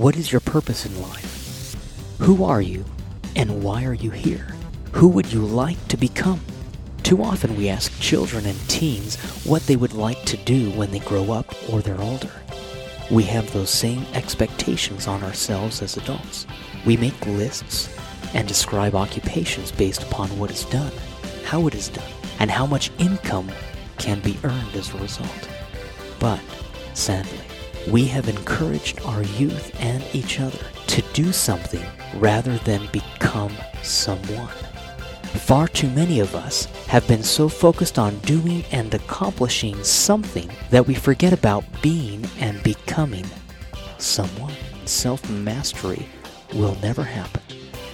[0.00, 1.76] What is your purpose in life?
[2.20, 2.86] Who are you
[3.36, 4.54] and why are you here?
[4.92, 6.40] Who would you like to become?
[7.02, 11.00] Too often we ask children and teens what they would like to do when they
[11.00, 12.32] grow up or they're older.
[13.10, 16.46] We have those same expectations on ourselves as adults.
[16.86, 17.94] We make lists
[18.32, 20.92] and describe occupations based upon what is done,
[21.44, 23.52] how it is done, and how much income
[23.98, 25.48] can be earned as a result.
[26.18, 26.40] But,
[26.94, 27.49] sadly,
[27.88, 31.84] we have encouraged our youth and each other to do something
[32.16, 33.52] rather than become
[33.82, 34.48] someone.
[35.22, 40.86] Far too many of us have been so focused on doing and accomplishing something that
[40.86, 43.26] we forget about being and becoming
[43.98, 44.54] someone.
[44.86, 46.06] Self mastery
[46.54, 47.42] will never happen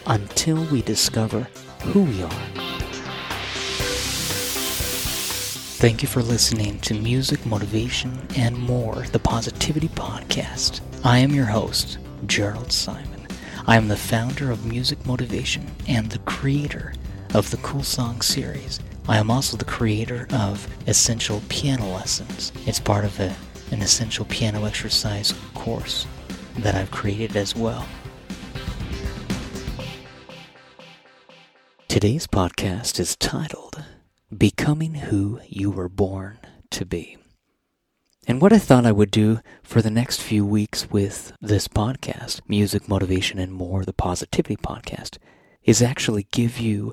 [0.07, 1.47] until we discover
[1.83, 2.66] who we are.
[5.79, 10.80] Thank you for listening to Music, Motivation, and More, the Positivity Podcast.
[11.05, 13.27] I am your host, Jerald Simon.
[13.66, 16.95] I am the founder of Music Motivation and the creator
[17.35, 18.80] of the Cool Song series.
[19.07, 22.52] I am also the creator of Essential Piano Lessons.
[22.65, 23.37] It's part of a,
[23.71, 26.07] an essential piano exercise course
[26.57, 27.87] that I've created as well.
[31.87, 33.85] Today's podcast is titled
[34.35, 37.16] Becoming Who You Were Born to Be.
[38.27, 42.41] And what I thought I would do for the next few weeks with this podcast,
[42.49, 45.19] Music, Motivation, and More, the Positivity Podcast,
[45.63, 46.93] is actually give you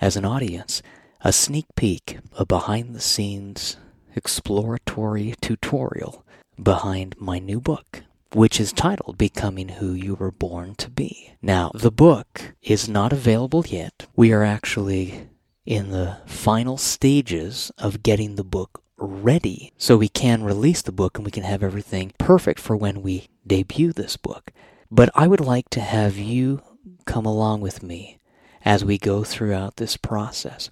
[0.00, 0.82] as an audience
[1.20, 3.76] a sneak peek, a behind the scenes
[4.16, 6.26] exploratory tutorial
[6.60, 11.34] behind my new book, which is titled Becoming Who You Were Born to Be.
[11.40, 14.08] Now, the book is not available yet.
[14.16, 15.28] We are actually
[15.64, 21.16] in the final stages of getting the book ready so we can release the book
[21.16, 24.52] and we can have everything perfect for when we debut this book.
[24.90, 26.62] But I would like to have you
[27.04, 28.18] come along with me
[28.64, 30.70] as we go throughout this process.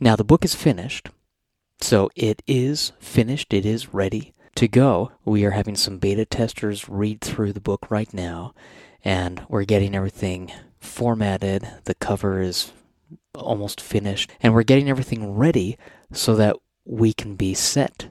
[0.00, 1.08] Now, the book is finished,
[1.80, 5.12] so it is finished, it is ready to go.
[5.24, 8.54] We are having some beta testers read through the book right now,
[9.04, 11.68] and we're getting everything formatted.
[11.84, 12.72] The cover is
[13.34, 15.78] almost finished, and we're getting everything ready
[16.12, 18.08] so that we can be set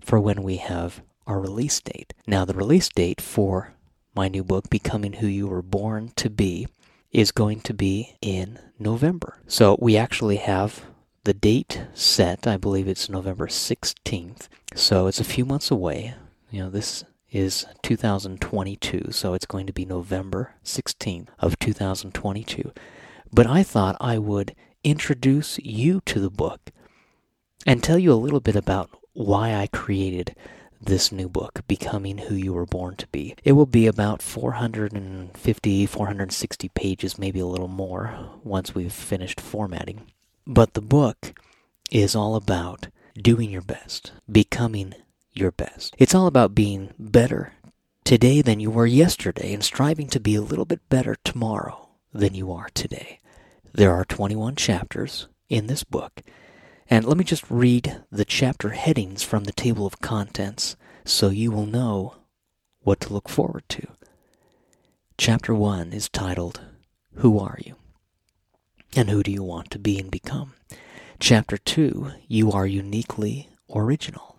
[0.00, 2.12] for when we have our release date.
[2.26, 3.74] Now, the release date for
[4.14, 6.66] my new book, Becoming Who You Were Born to Be,
[7.12, 9.38] is going to be in November.
[9.46, 10.84] So we actually have
[11.24, 12.46] the date set.
[12.46, 14.48] I believe it's November 16th.
[14.74, 16.14] So it's a few months away.
[16.50, 22.72] You know, this is 2022, so it's going to be November 16th of 2022.
[23.32, 26.70] But I thought I would introduce you to the book
[27.66, 30.34] and tell you a little bit about why I created
[30.80, 33.34] this new book, Becoming Who You Were Born to Be.
[33.44, 40.10] It will be about 450, 460 pages, maybe a little more, once we've finished formatting.
[40.46, 41.38] But the book
[41.90, 44.94] is all about doing your best, becoming
[45.32, 45.94] your best.
[45.98, 47.52] It's all about being better
[48.04, 52.34] today than you were yesterday and striving to be a little bit better tomorrow than
[52.34, 53.18] you are today.
[53.72, 56.22] There are 21 chapters in this book
[56.90, 61.52] and let me just read the chapter headings from the table of contents so you
[61.52, 62.16] will know
[62.80, 63.86] what to look forward to.
[65.16, 66.60] Chapter 1 is titled,
[67.16, 67.76] Who Are You?
[68.96, 70.54] And Who Do You Want to Be and Become?
[71.20, 74.36] Chapter 2, You Are Uniquely Original.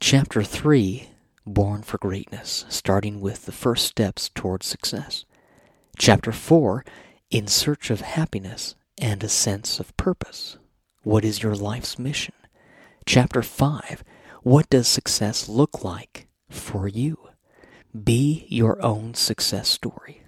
[0.00, 1.08] Chapter 3,
[1.46, 5.24] Born for Greatness, starting with the first steps towards success.
[6.00, 6.82] Chapter 4,
[7.28, 10.56] In Search of Happiness and a Sense of Purpose.
[11.02, 12.32] What is your life's mission?
[13.04, 14.02] Chapter 5
[14.42, 17.18] What does success look like for you?
[17.92, 20.22] Be your own success story.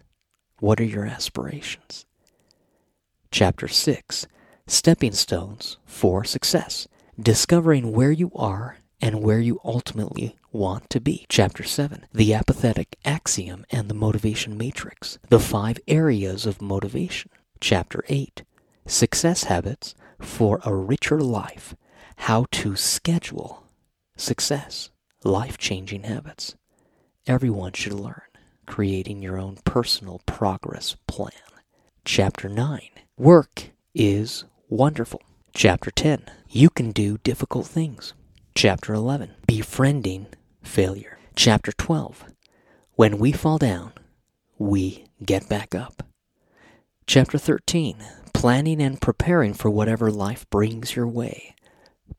[0.58, 2.04] What are your aspirations?
[3.30, 4.26] Chapter 6
[4.66, 6.86] Stepping Stones for Success.
[7.18, 11.26] Discovering where you are and where you ultimately want to be.
[11.28, 15.18] Chapter 7 The Apathetic Axiom and the Motivation Matrix.
[15.28, 17.30] The five areas of motivation.
[17.60, 18.44] Chapter 8
[18.86, 21.74] Success Habits for a richer life,
[22.16, 23.64] how to schedule
[24.16, 24.90] success,
[25.24, 26.54] life changing habits.
[27.26, 28.22] Everyone should learn
[28.66, 31.32] creating your own personal progress plan.
[32.04, 32.80] Chapter 9
[33.18, 35.22] Work is wonderful.
[35.54, 38.14] Chapter 10 You can do difficult things.
[38.54, 40.26] Chapter 11 Befriending
[40.62, 41.18] failure.
[41.34, 42.24] Chapter 12
[42.94, 43.92] When we fall down,
[44.58, 46.02] we get back up.
[47.06, 48.04] Chapter 13
[48.34, 51.56] planning and preparing for whatever life brings your way.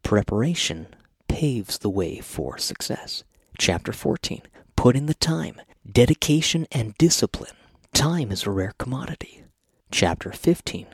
[0.02, 0.88] Preparation
[1.28, 3.24] paves the way for success.
[3.60, 4.42] Chapter 14
[4.76, 7.56] Put in the time Dedication and discipline.
[7.94, 9.44] Time is a rare commodity.
[9.92, 10.88] Chapter 15.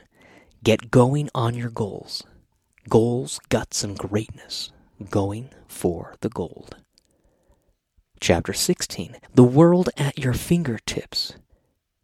[0.62, 2.24] Get going on your goals.
[2.90, 4.70] Goals, guts, and greatness.
[5.08, 6.76] Going for the gold.
[8.20, 9.16] Chapter 16.
[9.34, 11.34] The world at your fingertips.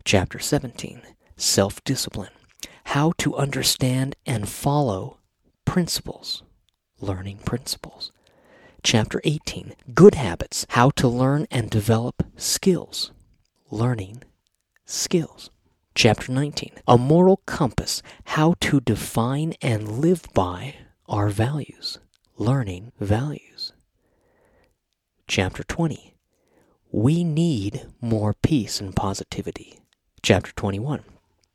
[0.04, 1.02] Chapter 17.
[1.36, 2.30] Self discipline.
[2.84, 5.18] How to understand and follow
[5.66, 6.42] principles.
[6.98, 8.12] Learning principles.
[8.82, 13.12] Chapter 18 Good Habits How to Learn and Develop Skills.
[13.70, 14.22] Learning
[14.86, 15.50] Skills.
[15.94, 20.76] Chapter 19 A Moral Compass How to Define and Live by
[21.08, 21.98] Our Values.
[22.38, 23.72] Learning Values.
[25.26, 26.12] Chapter 20
[26.92, 29.80] We Need More Peace and Positivity.
[30.20, 31.02] Chapter 21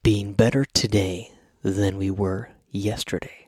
[0.01, 3.47] Being Better Today Than We Were Yesterday.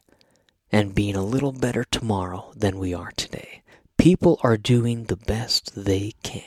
[0.72, 3.64] And being a little better tomorrow than we are today.
[3.98, 6.44] People are doing the best they can.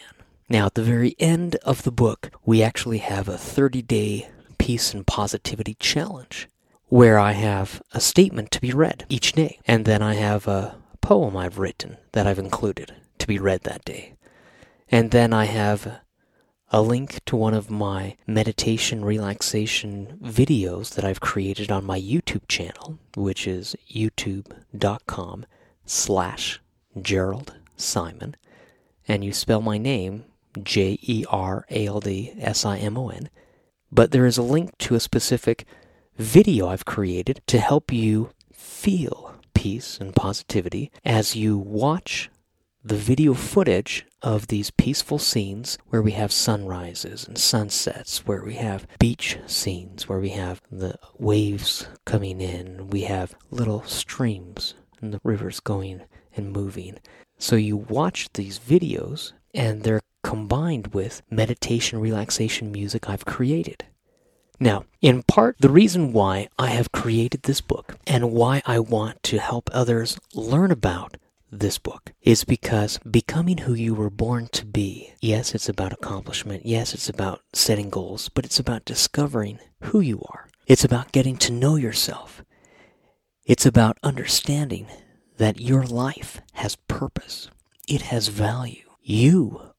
[0.49, 4.95] Now, at the very end of the book, we actually have a 30 day peace
[4.95, 6.47] and positivity challenge
[6.89, 9.59] where I have a statement to be read each day.
[9.67, 13.85] And then I have a poem I've written that I've included to be read that
[13.85, 14.15] day.
[14.89, 16.01] And then I have
[16.71, 22.49] a link to one of my meditation relaxation videos that I've created on my YouTube
[22.49, 25.47] channel, which is youtube.com
[25.85, 26.61] slash
[27.01, 28.37] Jerald Simon,
[29.07, 30.25] and you spell my name
[30.63, 33.31] J E R A L D S I M O N.
[33.93, 35.67] But there is a link to a specific
[36.19, 42.31] video I've created to help you feel peace and positivity as you watch
[42.83, 48.55] the video footage of these peaceful scenes where we have sunrises and sunsets, where we
[48.55, 55.13] have beach scenes, where we have the waves coming in, we have little streams and
[55.13, 56.03] the rivers going
[56.37, 56.99] and moving.
[57.39, 63.85] So you watch these videos and they're combined with meditation relaxation music I've created.
[64.59, 69.23] Now, in part, the reason why I have created this book and why I want
[69.25, 71.17] to help others learn about
[71.53, 76.67] this book is because becoming who you were born to be, yes, it's about accomplishment,
[76.67, 80.49] yes, it's about setting goals, but it's about discovering who you are.
[80.67, 82.43] It's about getting to know yourself.
[83.45, 84.89] It's about understanding
[85.37, 87.51] that your life has purpose,
[87.87, 88.91] it has value.
[89.03, 89.73] You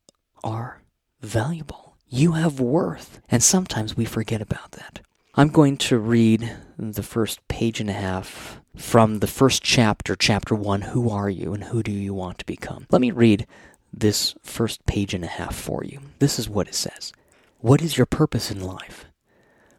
[0.43, 0.83] are
[1.21, 1.86] valuable.
[2.09, 3.19] You have worth.
[3.29, 5.01] And sometimes we forget about that.
[5.35, 10.55] I'm going to read the first page and a half from the first chapter, chapter
[10.55, 12.87] one Who are you and who do you want to become?
[12.89, 13.45] Let me read
[13.93, 15.99] this first page and a half for you.
[16.19, 17.11] This is what it says
[17.59, 19.05] What is your purpose in life?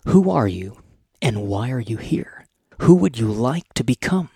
[0.06, 0.78] Who are you
[1.22, 2.46] and why are you here?
[2.82, 4.30] Who would you like to become?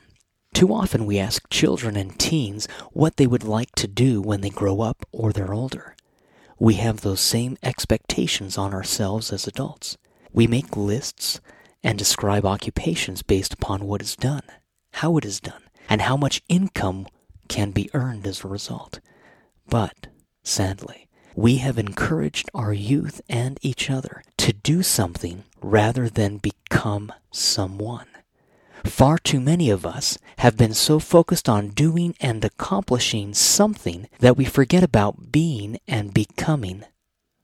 [0.54, 4.50] Too often we ask children and teens what they would like to do when they
[4.50, 5.94] grow up or they're older.
[6.62, 9.97] We have those same expectations on ourselves as adults.
[10.32, 11.41] We make lists
[11.82, 14.44] and describe occupations based upon what is done,
[14.93, 17.09] how it is done, and how much income
[17.49, 19.00] can be earned as a result.
[19.69, 20.06] But,
[20.44, 27.12] sadly, we have encouraged our youth and each other to do something rather than become
[27.32, 28.06] someone.
[28.84, 34.37] Far too many of us have been so focused on doing and accomplishing something that
[34.37, 36.84] we forget about being and becoming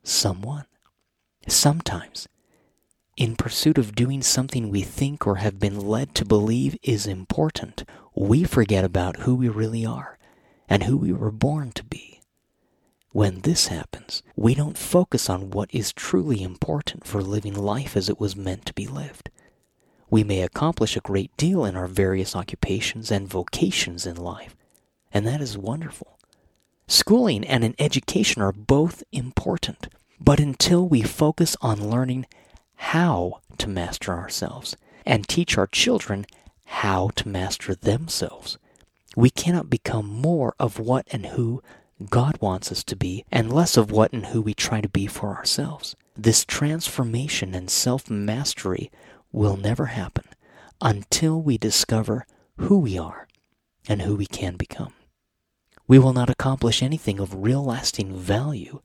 [0.02, 0.64] someone.
[1.46, 2.28] Sometimes,
[3.16, 7.84] in pursuit of doing something we think or have been led to believe is important,
[8.14, 10.18] we forget about who we really are
[10.68, 12.20] and who we were born to be.
[13.10, 18.08] When this happens, we don't focus on what is truly important for living life as
[18.08, 19.30] it was meant to be lived.
[20.10, 24.56] We may accomplish a great deal in our various occupations and vocations in life,
[25.12, 26.18] and that is wonderful.
[26.86, 29.88] Schooling and an education are both important,
[30.18, 32.26] but until we focus on learning
[32.76, 36.24] how to master ourselves and teach our children
[36.64, 38.56] how to master themselves,
[39.16, 41.62] we cannot become more of what and who
[42.08, 45.06] God wants us to be and less of what and who we try to be
[45.06, 45.96] for ourselves.
[46.16, 48.90] This transformation and self mastery
[49.32, 50.24] will never happen
[50.80, 52.26] until we discover
[52.58, 53.28] who we are
[53.88, 54.92] and who we can become.
[55.86, 58.80] We will not accomplish anything of real lasting value,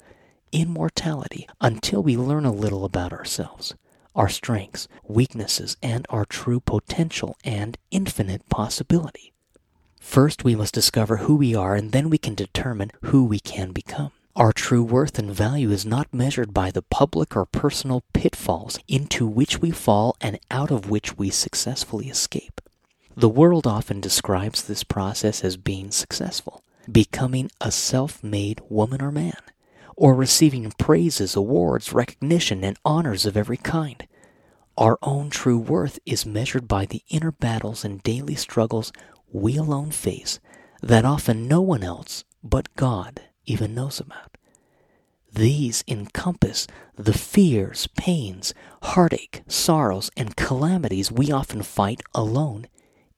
[0.52, 3.76] immortality, until we learn a little about ourselves,
[4.16, 9.34] our strengths, weaknesses, and our true potential and infinite possibility.
[10.00, 13.72] First, we must discover who we are, and then we can determine who we can
[13.72, 14.12] become.
[14.36, 19.28] Our true worth and value is not measured by the public or personal pitfalls into
[19.28, 22.60] which we fall and out of which we successfully escape.
[23.16, 29.12] The world often describes this process as being successful, becoming a self made woman or
[29.12, 29.38] man,
[29.96, 34.08] or receiving praises, awards, recognition, and honors of every kind.
[34.80, 38.92] Our own true worth is measured by the inner battles and daily struggles
[39.32, 40.40] we alone face
[40.82, 44.38] that often no one else but God even knows about.
[45.34, 52.68] These encompass the fears, pains, heartache, sorrows, and calamities we often fight alone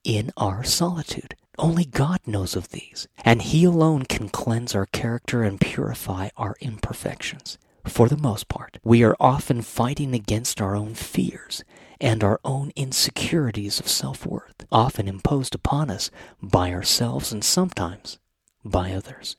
[0.05, 1.35] in our solitude.
[1.57, 6.55] Only God knows of these, and He alone can cleanse our character and purify our
[6.61, 7.57] imperfections.
[7.85, 11.63] For the most part, we are often fighting against our own fears
[11.99, 16.09] and our own insecurities of self worth, often imposed upon us
[16.41, 18.19] by ourselves and sometimes
[18.63, 19.35] by others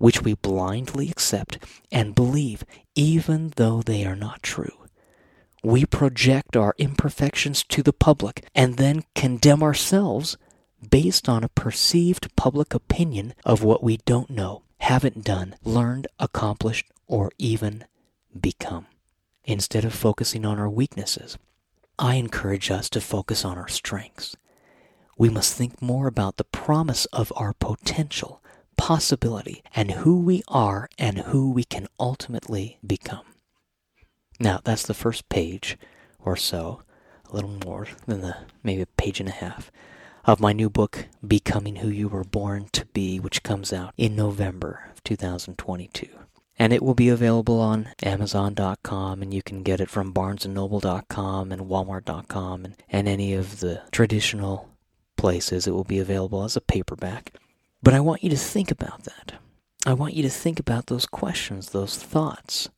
[0.00, 1.58] which we blindly accept
[1.92, 2.64] and believe
[2.94, 4.72] even though they are not true.
[5.62, 10.38] We project our imperfections to the public and then condemn ourselves
[10.88, 16.86] based on a perceived public opinion of what we don't know, haven't done, learned, accomplished,
[17.06, 17.84] or even
[18.40, 18.86] become.
[19.44, 21.36] Instead of focusing on our weaknesses,
[21.98, 24.34] I encourage us to focus on our strengths.
[25.18, 28.40] We must think more about the promise of our potential
[28.80, 33.26] possibility and who we are and who we can ultimately become.
[34.40, 35.76] Now, that's the first page
[36.18, 36.80] or so,
[37.28, 39.70] a little more than the maybe a page and a half
[40.24, 44.16] of my new book, Becoming Who You Were Born to Be, which comes out in
[44.16, 46.08] November of 2022.
[46.58, 51.62] And it will be available on Amazon.com, and you can get it from BarnesandNoble.com and
[51.62, 54.70] Walmart.com and, and any of the traditional
[55.18, 55.66] places.
[55.66, 57.34] It will be available as a paperback.
[57.82, 59.34] But I want you to think about that.
[59.86, 62.68] I want you to think about those questions, those thoughts.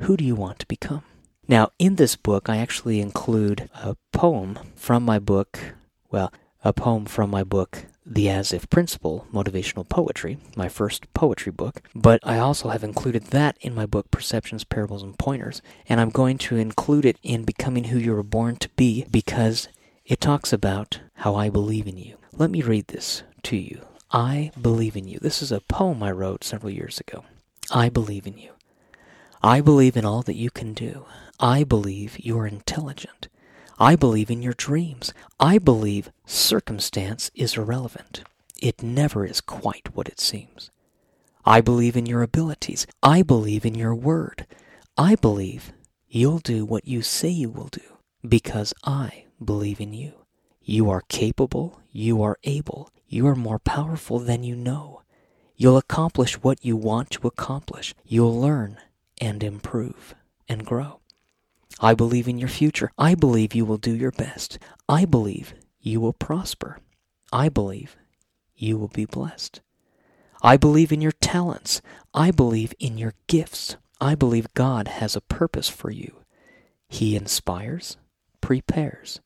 [0.00, 1.04] Who do you want to become?
[1.46, 5.76] Now, in this book, I actually include a poem from my book,
[6.10, 6.32] well,
[6.64, 11.82] a poem from my book, The As If Principle Motivational Poetry, my first poetry book.
[11.94, 15.62] But I also have included that in my book, Perceptions, Parables, and Pointers.
[15.88, 19.68] And I'm going to include it in Becoming Who You Were Born to Be because
[20.04, 22.16] it talks about how I believe in you.
[22.32, 23.82] Let me read this to you.
[24.14, 25.18] I believe in you.
[25.20, 27.24] This is a poem I wrote several years ago.
[27.72, 28.52] I believe in you.
[29.42, 31.04] I believe in all that you can do.
[31.40, 33.26] I believe you are intelligent.
[33.76, 35.12] I believe in your dreams.
[35.40, 38.22] I believe circumstance is irrelevant.
[38.62, 40.70] It never is quite what it seems.
[41.44, 42.86] I believe in your abilities.
[43.02, 44.46] I believe in your word.
[44.96, 45.72] I believe
[46.06, 50.12] you'll do what you say you will do because I believe in you.
[50.62, 51.80] You are capable.
[51.90, 52.92] You are able.
[53.14, 55.02] You are more powerful than you know.
[55.54, 57.94] You'll accomplish what you want to accomplish.
[58.04, 58.78] You'll learn
[59.20, 60.16] and improve
[60.48, 60.98] and grow.
[61.78, 62.90] I believe in your future.
[62.98, 64.58] I believe you will do your best.
[64.88, 66.80] I believe you will prosper.
[67.32, 67.94] I believe
[68.56, 69.60] you will be blessed.
[70.42, 71.82] I believe in your talents.
[72.12, 73.76] I believe in your gifts.
[74.00, 76.16] I believe God has a purpose for you.
[76.88, 77.96] He inspires,
[78.40, 79.20] prepares,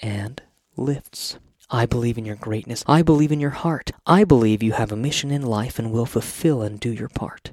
[0.00, 0.40] and
[0.74, 1.36] lifts.
[1.72, 2.82] I believe in your greatness.
[2.88, 3.92] I believe in your heart.
[4.04, 7.52] I believe you have a mission in life and will fulfill and do your part.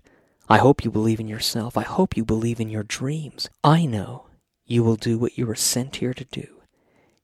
[0.50, 1.78] I hope you believe in yourself.
[1.78, 3.48] I hope you believe in your dreams.
[3.64, 4.26] I know
[4.66, 6.48] you will do what you were sent here to do.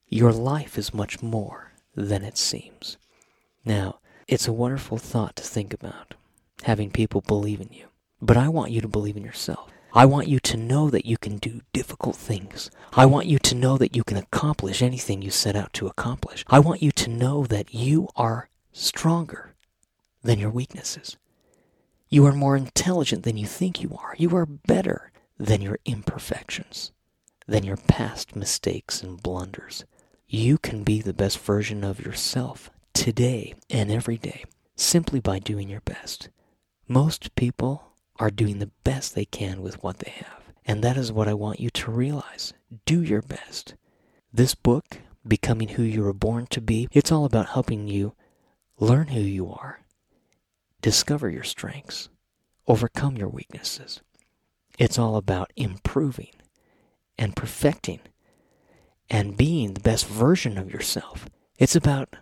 [0.07, 2.97] Your life is much more than it seems.
[3.65, 6.13] Now, it's a wonderful thought to think about,
[6.61, 7.87] having people believe in you.
[8.21, 9.72] But I want you to believe in yourself.
[9.95, 12.71] I want you to know that you can do difficult things.
[12.93, 16.43] I want you to know that you can accomplish anything you set out to accomplish.
[16.47, 19.53] I want you to know that you are stronger
[20.23, 21.17] than your weaknesses.
[22.09, 24.15] You are more intelligent than you think you are.
[24.17, 26.91] You are better than your imperfections,
[27.45, 29.85] than your past mistakes and blunders.
[30.27, 34.45] You can be the best version of yourself today and every day
[34.75, 36.29] simply by doing your best.
[36.87, 40.43] Most people are doing the best they can with what they have.
[40.65, 42.53] And that is what I want you to realize.
[42.85, 43.75] Do your best.
[44.31, 48.13] This book, Becoming Who You Were Born to Be, it's all about helping you
[48.79, 49.81] learn who you are,
[50.81, 52.09] discover your strengths,
[52.67, 54.01] overcome your weaknesses.
[54.79, 56.31] It's all about improving
[57.17, 57.99] and perfecting
[59.09, 61.27] and being the best version of yourself.
[61.57, 62.15] It's about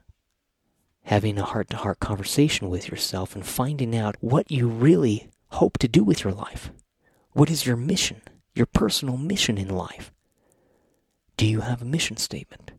[1.04, 5.78] having a heart to heart conversation with yourself and finding out what you really hope
[5.80, 6.72] to do with your life?
[7.34, 8.22] What is your mission,
[8.54, 10.12] your personal mission in life?
[11.38, 12.72] Do you have a mission statement?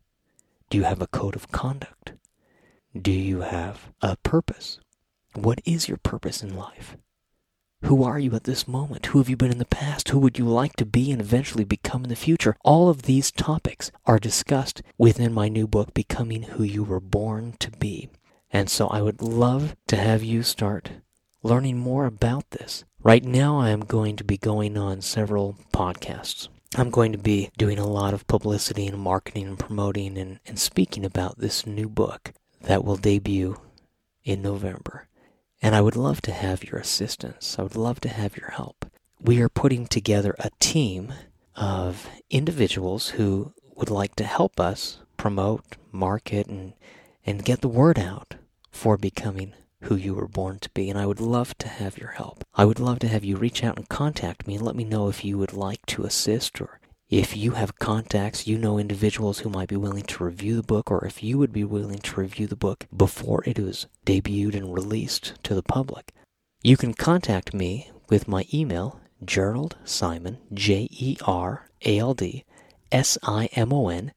[0.70, 2.12] Do you have a code of conduct?
[3.00, 4.78] Do you have a purpose?
[5.34, 6.96] What is your purpose in life?
[7.84, 9.06] Who are you at this moment?
[9.06, 10.10] Who have you been in the past?
[10.10, 12.56] Who would you like to be and eventually become in the future?
[12.64, 17.54] All of these topics are discussed within my new book, Becoming Who You Were Born
[17.58, 18.08] to Be.
[18.52, 20.90] And so I would love to have you start
[21.42, 26.46] learning more about this, Right now, I am going to be going on several podcasts.
[26.76, 30.56] I'm going to be doing a lot of publicity and marketing and promoting and, and
[30.56, 33.60] speaking about this new book that will debut
[34.22, 35.08] in November.
[35.60, 37.58] And I would love to have your assistance.
[37.58, 38.86] I would love to have your help.
[39.20, 41.12] We are putting together a team
[41.56, 46.74] of individuals who would like to help us promote, market, and,
[47.26, 48.36] and get the word out
[48.70, 52.12] for becoming who you were born to be, and I would love to have your
[52.12, 52.44] help.
[52.54, 55.08] I would love to have you reach out and contact me and let me know
[55.08, 56.80] if you would like to assist or
[57.12, 60.90] if you have contacts, you know individuals who might be willing to review the book,
[60.90, 64.72] or if you would be willing to review the book before it is debuted and
[64.72, 66.14] released to the public.
[66.62, 72.46] You can contact me with my email, Jerald Simon, J E R A L D
[72.90, 74.14] S I M O N,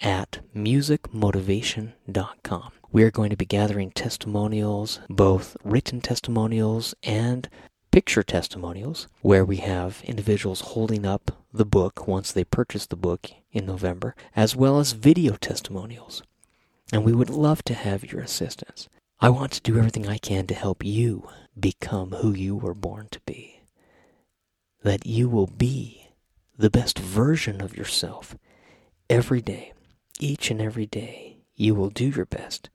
[0.00, 2.72] at musicmotivation.com.
[2.92, 7.48] We are going to be gathering testimonials, both written testimonials and
[7.90, 13.30] picture testimonials, where we have individuals holding up the book once they purchase the book
[13.52, 16.22] in November, as well as video testimonials.
[16.92, 18.88] And we would love to have your assistance.
[19.18, 21.28] I want to do everything I can to help you
[21.58, 23.62] become who you were born to be.
[24.82, 26.08] That you will be
[26.56, 28.36] the best version of yourself
[29.08, 29.72] every day,
[30.20, 31.35] each and every day.
[31.56, 32.68] You will do your best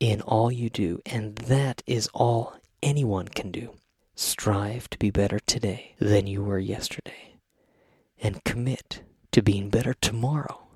[0.00, 3.74] in all you do, and that is all anyone can do.
[4.14, 7.38] Strive to be better today than you were yesterday,
[8.20, 9.02] and commit
[9.32, 10.66] to being better tomorrow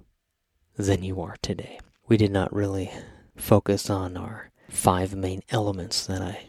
[0.76, 1.80] than you are today.
[2.06, 2.90] We did not really
[3.36, 6.46] focus on our five main elements that I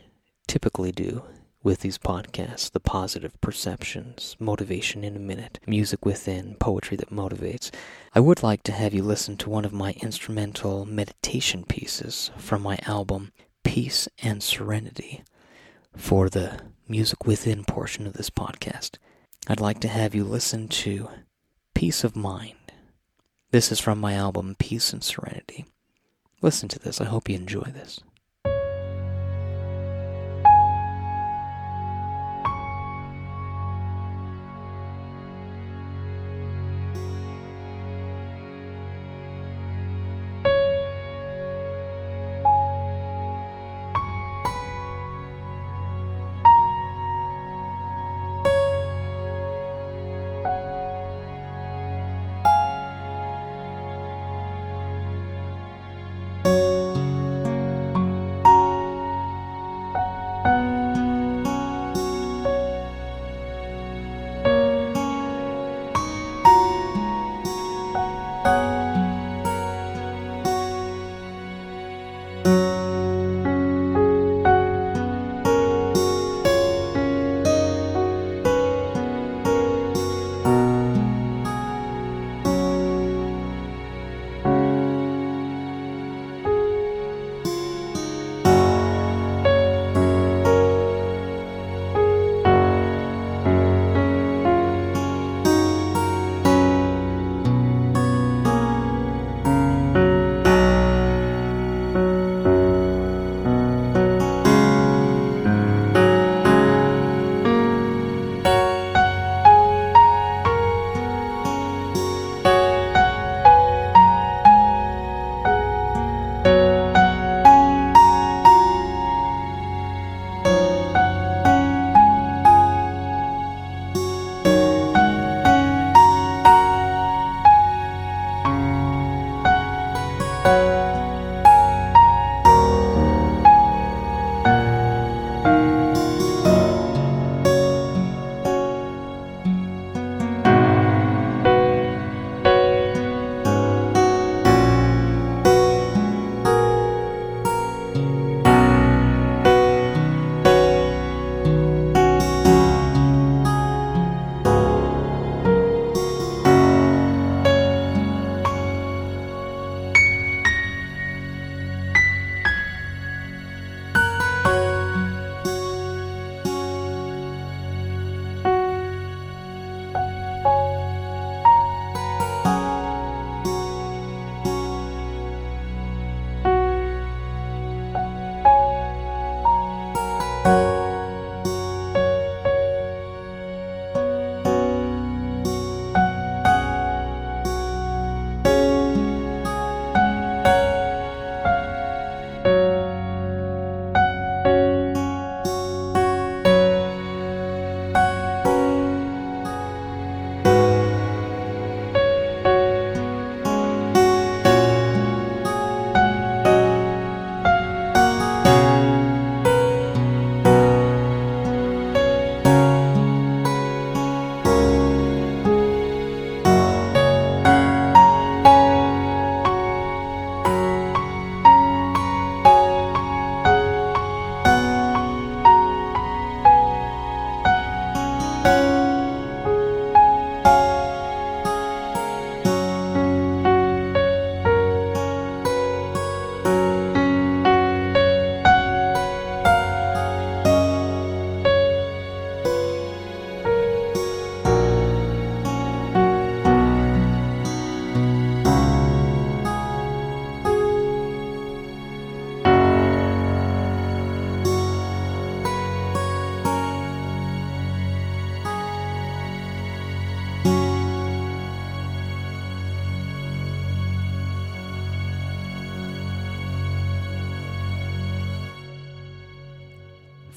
[0.47, 1.23] typically do
[1.63, 7.71] with these podcasts the positive perceptions, motivation in a minute, music within, poetry that motivates.
[8.15, 12.61] I would like to have you listen to one of my instrumental meditation pieces from
[12.61, 13.31] my album
[13.63, 15.23] Peace and Serenity
[15.95, 18.97] for the music within portion of this podcast.
[19.47, 21.09] I'd like to have you listen to
[21.73, 22.55] Peace of Mind.
[23.51, 25.65] This is from my album Peace and Serenity.
[26.41, 26.99] Listen to this.
[26.99, 27.99] I hope you enjoy this.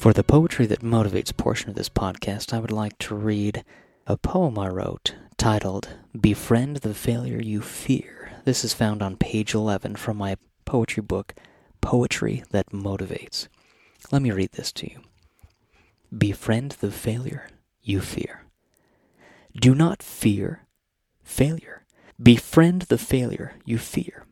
[0.04, 3.64] For the Poetry That Motivates portion of this podcast, I would like to read
[4.06, 5.88] a poem I wrote titled
[6.20, 8.32] Befriend the Failure You Fear.
[8.44, 10.36] This is found on page 11 from my
[10.66, 11.32] poetry book,
[11.80, 13.48] Poetry That Motivates.
[14.12, 15.00] Let me read this to you.
[16.14, 17.48] Befriend the failure
[17.80, 18.42] you fear.
[19.58, 20.66] Do not fear
[21.22, 21.86] failure.
[22.22, 24.26] Befriend the failure you fear.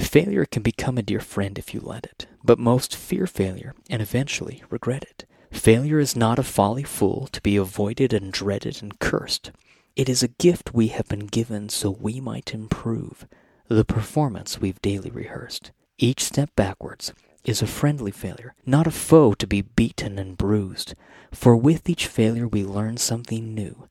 [0.00, 4.02] Failure can become a dear friend if you let it, but most fear failure and
[4.02, 5.24] eventually regret it.
[5.52, 9.52] Failure is not a folly fool to be avoided and dreaded and cursed.
[9.94, 13.28] It is a gift we have been given so we might improve
[13.68, 15.70] the performance we've daily rehearsed.
[15.98, 17.12] Each step backwards
[17.44, 20.94] is a friendly failure, not a foe to be beaten and bruised.
[21.30, 23.86] For with each failure we learn something new,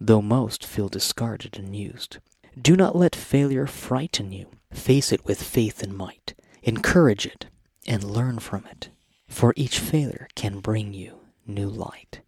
[0.00, 2.18] though most feel discarded and used.
[2.60, 4.50] Do not let failure frighten you.
[4.74, 6.34] Face it with faith and might.
[6.62, 7.46] Encourage it
[7.86, 8.90] and learn from it,
[9.28, 12.20] for each failure can bring you new light.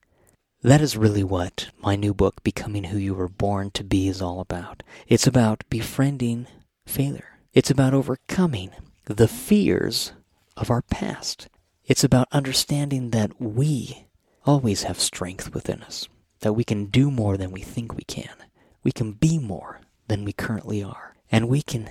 [0.63, 4.23] That is really what my new book, Becoming Who You Were Born to Be, is
[4.23, 4.83] all about.
[5.07, 6.47] It's about befriending
[6.87, 7.39] failure.
[7.53, 8.71] It's about overcoming
[9.05, 10.13] the fears
[10.57, 11.49] of our past.
[11.85, 14.07] It's about understanding that we
[14.45, 16.09] always have strength within us,
[16.41, 18.35] that we can do more than we think we can.
[18.83, 21.15] We can be more than we currently are.
[21.31, 21.91] And we can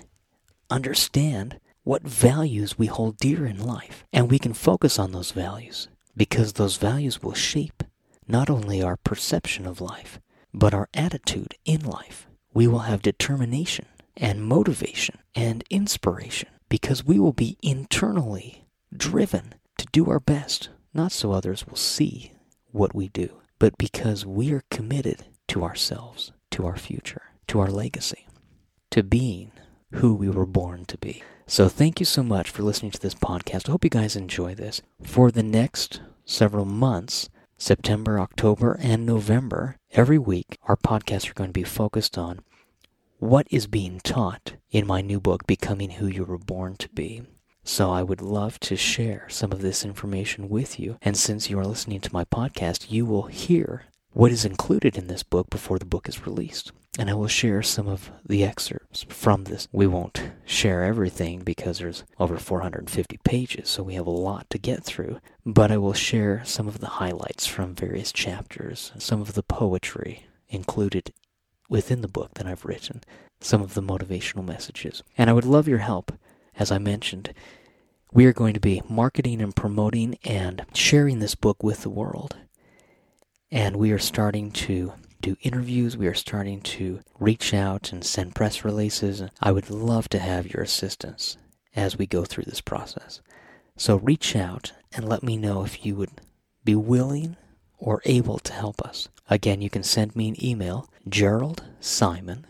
[0.70, 4.04] understand what values we hold dear in life.
[4.12, 7.84] And we can focus on those values because those values will shape
[8.28, 10.20] not only our perception of life,
[10.54, 12.28] but our attitude in life.
[12.54, 13.86] We will have determination
[14.18, 21.12] and motivation and inspiration because we will be internally driven to do our best, not
[21.12, 22.32] so others will see
[22.72, 27.70] what we do, but because we are committed to ourselves, to our future, to our
[27.70, 28.28] legacy,
[28.92, 29.52] to being
[29.96, 31.24] who we were born to be.
[31.48, 33.70] So thank you so much for listening to this podcast.
[33.70, 34.82] I hope you guys enjoy this.
[35.02, 41.50] For the next several months, September, October, and November, every week, our podcasts are going
[41.50, 42.40] to be focused on
[43.20, 47.24] what is being taught in my new book, Becoming Who You Were Born to Be.
[47.64, 50.98] So I would love to share some of this information with you.
[51.02, 55.08] And since you are listening to my podcast, you will hear what is included in
[55.08, 56.72] this book before the book is released.
[56.98, 59.68] And I will share some of the excerpts from this.
[59.74, 64.58] We won't share everything because there's over 450 pages, so we have a lot to
[64.58, 65.20] get through.
[65.46, 70.28] But I will share some of the highlights from various chapters, some of the poetry
[70.48, 71.12] included
[71.68, 73.04] within the book that I've written,
[73.42, 75.04] some of the motivational messages.
[75.18, 76.14] And I would love your help,
[76.58, 77.34] as I mentioned.
[78.14, 82.38] We are going to be marketing and promoting and sharing this book with the world.
[83.56, 84.92] And we are starting to
[85.22, 85.96] do interviews.
[85.96, 89.24] We are starting to reach out and send press releases.
[89.42, 91.38] I would love to have your assistance
[91.74, 93.22] as we go through this process.
[93.78, 96.20] So reach out and let me know if you would
[96.66, 97.38] be willing
[97.78, 99.08] or able to help us.
[99.30, 102.46] Again, you can send me an email, Jerald Simon,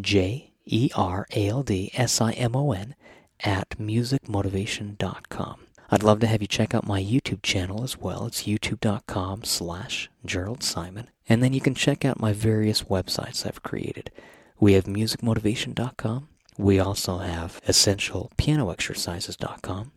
[0.00, 2.94] J E R A L D S I M O N,
[3.40, 5.63] at musicmotivation.com.
[5.90, 8.26] I'd love to have you check out my YouTube channel as well.
[8.26, 11.08] It's youtube.com slash Jerald Simon.
[11.28, 14.10] And then you can check out my various websites I've created.
[14.58, 16.28] We have musicmotivation.com.
[16.56, 19.92] We also have essentialpianoexercises.com,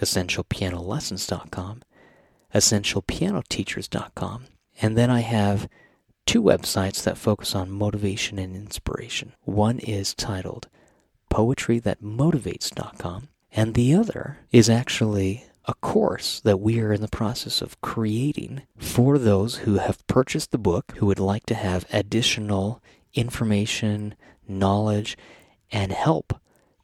[0.00, 1.82] essentialpianolessons.com,
[2.54, 4.44] essentialpianoteachers.com,
[4.80, 5.68] and then I have
[6.24, 9.32] two websites that focus on motivation and inspiration.
[9.42, 10.68] One is titled
[11.32, 17.80] poetrythatmotivates.com, and the other is actually a course that we are in the process of
[17.80, 22.82] creating for those who have purchased the book, who would like to have additional
[23.14, 24.14] information,
[24.48, 25.16] knowledge,
[25.70, 26.34] and help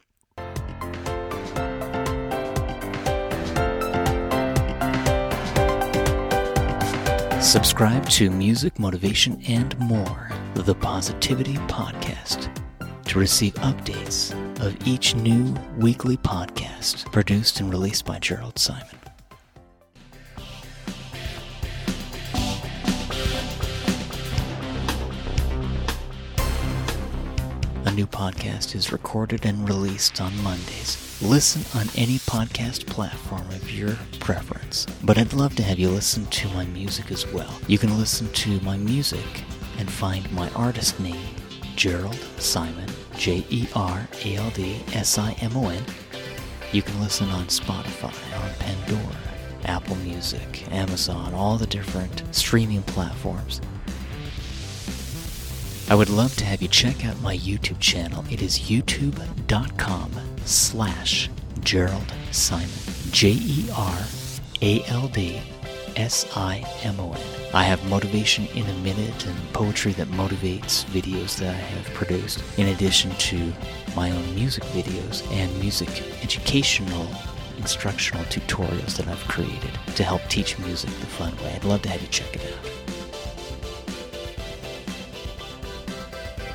[7.43, 12.49] Subscribe to Music, Motivation, and More, the Positivity Podcast,
[13.07, 14.33] to receive updates
[14.65, 19.02] of each new weekly podcast produced and released by Jerald Simon.
[27.95, 31.21] New podcast is recorded and released on Mondays.
[31.21, 34.87] Listen on any podcast platform of your preference.
[35.05, 37.53] But I'd love to have you listen to my music as well.
[37.67, 39.45] You can listen to my music
[39.79, 41.21] and find my artist name,
[41.77, 45.85] Jerald Simon, J E R A L D S I M O N.
[46.73, 49.17] You can listen on Spotify, on Pandora,
[49.67, 53.61] Apple Music, Amazon, all the different streaming platforms.
[55.93, 58.25] I would love to have you check out my YouTube channel.
[58.31, 60.11] It is youtube.com
[60.47, 61.29] slash
[61.61, 62.71] Jerald Simon.
[63.11, 63.99] J E R
[64.63, 65.39] A L D
[65.97, 67.21] S I M O N.
[67.53, 72.43] I have Motivation in a Minute and poetry that motivates videos that I have produced,
[72.57, 73.53] in addition to
[73.95, 75.91] my own music videos and music
[76.23, 77.07] educational
[77.59, 81.53] instructional tutorials that I've created to help teach music the fun way.
[81.55, 82.82] I'd love to have you check it out.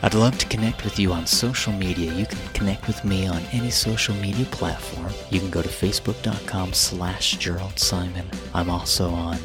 [0.08, 2.14] I'd love to connect with you on social media.
[2.14, 5.12] You can connect with me on any social media platform.
[5.30, 8.26] You can go to facebook.com slash Jerald Simon.
[8.54, 9.36] I'm also on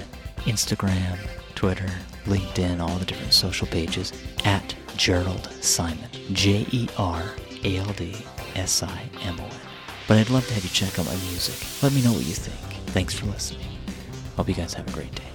[0.42, 1.18] Instagram,
[1.56, 1.90] Twitter,
[2.26, 4.12] LinkedIn, all the different social pages
[4.44, 6.08] at Jerald Simon.
[6.30, 7.24] J E R
[7.64, 8.14] A L D
[8.54, 9.50] S I M O N.
[10.06, 11.56] But I'd love to have you check out my music.
[11.82, 12.86] Let me know what you think.
[12.90, 13.66] Thanks for listening.
[14.36, 15.31] Hope you guys have a great day.